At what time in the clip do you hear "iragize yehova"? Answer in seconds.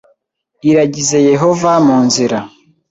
0.69-1.71